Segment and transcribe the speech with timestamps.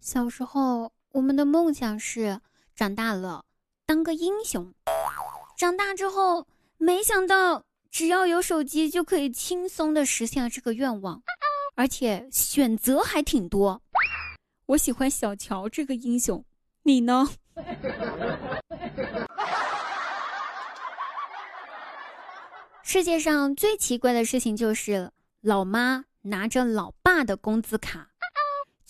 [0.00, 2.40] 小时候，我们的梦想是
[2.74, 3.44] 长大了
[3.84, 4.72] 当个英雄。
[5.58, 6.46] 长大之后，
[6.78, 11.22] 没想到只要有手机就可以轻松的实现了这个愿望，
[11.74, 13.82] 而且选择还挺多。
[14.66, 16.42] 我喜欢小乔这个英雄，
[16.84, 17.28] 你呢？
[22.82, 25.12] 世界上最奇怪的事情就是，
[25.42, 28.09] 老妈拿着老爸的工资卡。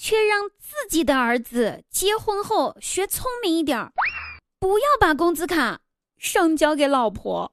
[0.03, 3.93] 却让自己的儿子结婚后学聪明一点儿，
[4.59, 5.79] 不要把工资卡
[6.17, 7.53] 上交给老婆。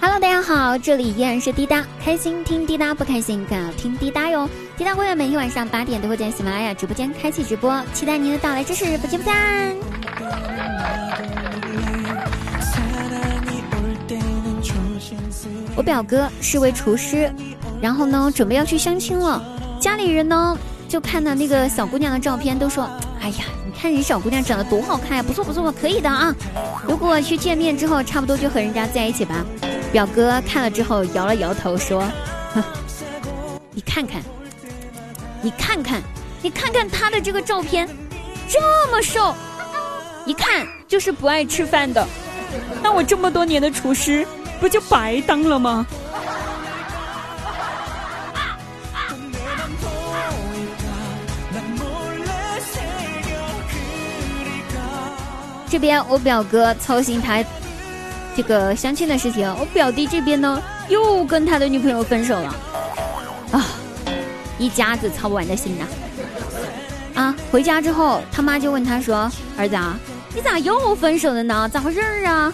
[0.00, 4.48] Hello，大家好，这里依然是滴答，开心听滴答，不开心更要听滴答哟。
[4.76, 9.99] 滴答会员每天晚上八点都会在喜马拉雅直播间开启直播，期待您的到来支持，不见不散。
[15.76, 17.32] 我表哥是位厨师，
[17.80, 19.42] 然后呢，准备要去相亲了。
[19.80, 22.84] 家里人呢，就看到那个小姑娘的照片，都说
[23.22, 26.34] ：“哎呀，你看人小姑娘长得多好看呀，不错不错，可以的啊。”
[26.86, 29.42] 如果去见面之后，差不多就和人家在一起吧。
[29.90, 32.04] 表哥看了之后摇了摇头说
[33.72, 34.20] ：“你看看，
[35.40, 36.02] 你看看，
[36.42, 37.88] 你看看他的这个照片，
[38.46, 38.60] 这
[38.92, 39.34] 么瘦。”
[40.26, 42.06] 一看就是不爱吃饭的，
[42.82, 44.26] 那我这么多年的厨师
[44.60, 45.86] 不就白当了吗？
[55.68, 57.44] 这边我表哥操心他
[58.36, 62.54] 这个相亲的事情，我表弟这边呢又跟他的女朋友分手了，
[63.52, 63.64] 啊，
[64.58, 65.86] 一家子操不完的心呐！
[67.14, 69.98] 啊，回家之后他妈就问他说：“儿子啊。”
[70.34, 71.68] 你咋又分手了呢？
[71.72, 72.52] 咋回事儿啊？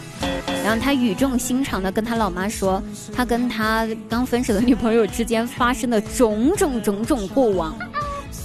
[0.64, 2.82] 然后他语重心长的跟他老妈说，
[3.14, 7.76] 他跟他刚分手的女朋友之间发生的种种种种过往，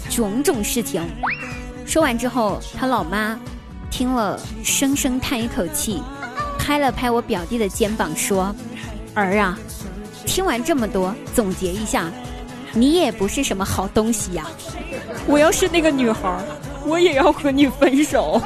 [0.09, 1.02] 种种事情。
[1.86, 3.40] 说完之后，他老妈
[3.90, 6.03] 听了，深深叹一口气，
[6.59, 8.53] 拍了拍我表弟的肩膀说
[9.16, 9.58] ：“儿啊，
[10.25, 12.12] 听完这么多，总结一下，
[12.74, 14.46] 你也不是什么好东西呀！
[15.25, 16.38] 我要是那个女孩，
[16.86, 18.41] 我也要和你分手。”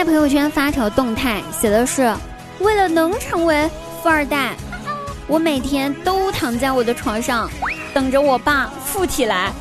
[0.00, 2.10] 在朋友圈发条动态，写的是：
[2.60, 3.68] 为了能成为
[4.02, 4.56] 富二代，
[5.26, 7.50] 我每天都躺在我的床上，
[7.92, 9.52] 等着我爸富起来。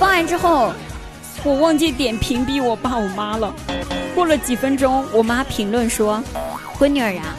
[0.00, 0.72] 发完之后，
[1.44, 3.54] 我忘记点屏蔽我爸我妈了。
[4.16, 6.20] 过了几分钟，我妈评论说
[6.76, 7.36] ：“闺女儿啊，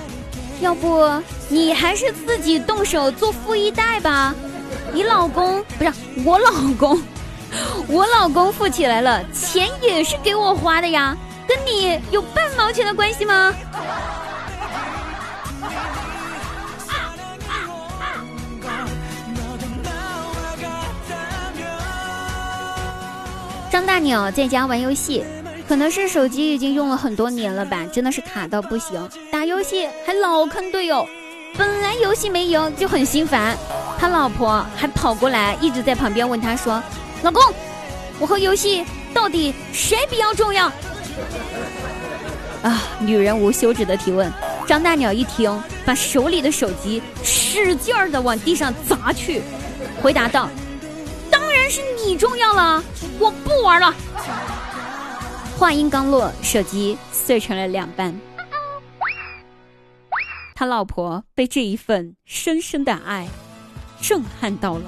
[0.62, 1.06] 要不
[1.50, 4.34] 你还是自己动手做富一代吧？
[4.94, 5.92] 你老公不是
[6.24, 6.98] 我老公。”
[7.88, 11.16] 我老公富起来了，钱也是给我花的呀，
[11.48, 13.54] 跟你有半毛钱的关系吗？
[23.70, 25.24] 张大鸟在家玩游戏，
[25.68, 31.08] 可能是手机已经用了很多年了吧，真的是卡到不行，打游戏还老坑队友，
[31.58, 33.58] 本来游戏没赢就很心烦，
[33.98, 36.82] 他老婆还跑过来一直在旁边问他说。
[37.24, 37.42] 老公，
[38.20, 40.68] 我和游戏到底谁比较重要？
[42.64, 42.84] 啊！
[43.00, 44.32] 女人无休止的提问。
[44.68, 49.42] 张大鸟一听，把手里的手机使劲儿的往地上砸去，
[50.02, 50.48] 回答道
[51.30, 52.82] ：“当然是你重要了，
[53.20, 53.94] 我不玩了。”
[55.58, 58.18] 话音刚落，手机碎成了两半。
[60.56, 63.28] 他老婆被这一份深深的爱
[64.00, 64.84] 震撼到了。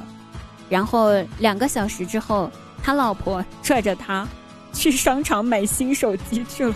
[0.73, 2.49] 然后两个小时之后，
[2.81, 4.27] 他老婆拽着他
[4.73, 6.73] 去商场买新手机去了。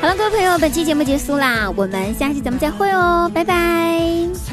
[0.00, 4.49] 好了，各位朋友，本期节目结束啦，我们下期咱们再会哦，拜拜。